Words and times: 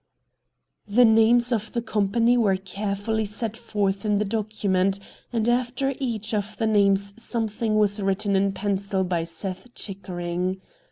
The 0.87 1.05
names 1.05 1.51
of 1.51 1.73
the 1.73 1.81
company 1.83 2.35
were 2.35 2.55
carefully 2.55 3.25
set 3.25 3.55
forth 3.55 4.03
in 4.03 4.17
the 4.17 4.25
document, 4.25 4.97
and 5.31 5.47
after 5.47 5.93
each 5.99 6.33
of 6.33 6.57
the 6.57 6.65
names 6.65 7.13
something 7.21 7.77
was 7.77 8.01
written 8.01 8.35
in 8.35 8.51
pencil 8.53 9.03
by 9.03 9.25
Seth 9.25 9.71
Chickering. 9.75 10.59